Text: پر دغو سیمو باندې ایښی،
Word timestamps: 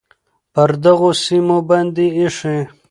پر 0.53 0.69
دغو 0.83 1.09
سیمو 1.23 1.57
باندې 1.69 2.05
ایښی، 2.17 2.57